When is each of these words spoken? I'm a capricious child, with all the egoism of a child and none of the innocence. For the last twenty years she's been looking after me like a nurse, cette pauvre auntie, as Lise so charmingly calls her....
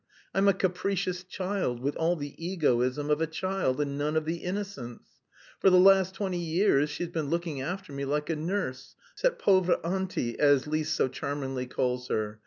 I'm 0.33 0.47
a 0.47 0.53
capricious 0.55 1.23
child, 1.23 1.79
with 1.79 1.95
all 1.95 2.15
the 2.15 2.33
egoism 2.43 3.11
of 3.11 3.21
a 3.21 3.27
child 3.27 3.79
and 3.79 3.99
none 3.99 4.15
of 4.17 4.25
the 4.25 4.37
innocence. 4.37 5.03
For 5.59 5.69
the 5.69 5.77
last 5.77 6.15
twenty 6.15 6.39
years 6.39 6.89
she's 6.89 7.09
been 7.09 7.29
looking 7.29 7.61
after 7.61 7.93
me 7.93 8.03
like 8.05 8.31
a 8.31 8.35
nurse, 8.35 8.95
cette 9.13 9.37
pauvre 9.37 9.79
auntie, 9.83 10.39
as 10.39 10.65
Lise 10.65 10.89
so 10.91 11.07
charmingly 11.07 11.67
calls 11.67 12.07
her.... 12.07 12.39